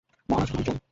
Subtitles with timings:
[0.29, 0.79] মহারাজ গুরুর জয়।